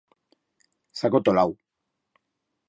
S'ha 1.01 1.11
acotolau. 1.11 1.55